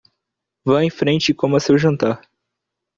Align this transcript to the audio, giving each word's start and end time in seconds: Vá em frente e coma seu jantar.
Vá 0.65 0.83
em 0.83 0.89
frente 0.89 1.29
e 1.29 1.33
coma 1.35 1.59
seu 1.59 1.77
jantar. 1.77 2.21